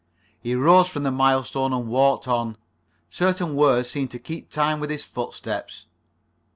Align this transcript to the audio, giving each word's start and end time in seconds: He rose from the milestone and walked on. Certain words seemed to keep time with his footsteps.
He 0.41 0.55
rose 0.55 0.87
from 0.89 1.03
the 1.03 1.11
milestone 1.11 1.73
and 1.73 1.85
walked 1.87 2.27
on. 2.27 2.57
Certain 3.11 3.53
words 3.55 3.87
seemed 3.87 4.09
to 4.09 4.17
keep 4.17 4.49
time 4.49 4.79
with 4.79 4.89
his 4.89 5.03
footsteps. 5.05 5.85